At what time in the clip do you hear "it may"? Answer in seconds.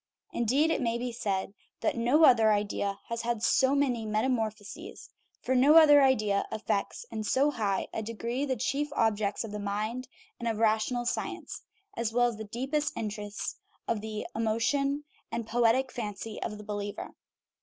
0.71-0.97